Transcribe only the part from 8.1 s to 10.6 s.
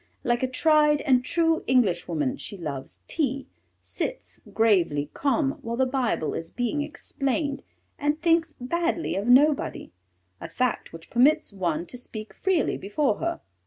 thinks badly of nobody, a